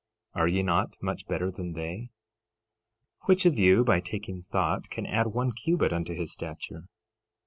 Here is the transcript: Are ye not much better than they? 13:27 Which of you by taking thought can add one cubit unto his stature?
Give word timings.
Are 0.33 0.47
ye 0.47 0.63
not 0.63 0.95
much 0.99 1.27
better 1.27 1.51
than 1.51 1.73
they? 1.73 2.09
13:27 3.25 3.27
Which 3.27 3.45
of 3.45 3.59
you 3.59 3.83
by 3.83 3.99
taking 3.99 4.41
thought 4.41 4.89
can 4.89 5.05
add 5.05 5.27
one 5.27 5.51
cubit 5.51 5.93
unto 5.93 6.15
his 6.15 6.31
stature? 6.33 6.85